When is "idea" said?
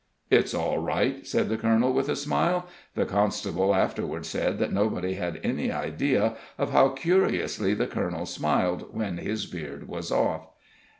5.71-6.37